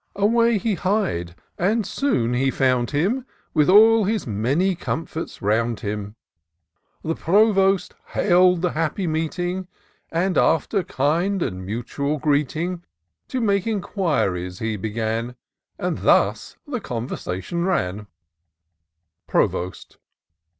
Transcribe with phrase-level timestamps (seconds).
[0.15, 6.15] Away he hied, and soon he found him, With all his many comforts roimd him.
[7.03, 9.67] The Provost hail*d the happy meeting,
[10.11, 12.83] And after kind and mutual greeting,
[13.27, 15.35] To make inquiries he began;
[15.77, 18.07] And thus the conversation ran:—
[19.27, 19.99] Provost.